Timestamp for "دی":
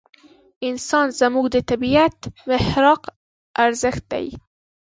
4.11-4.25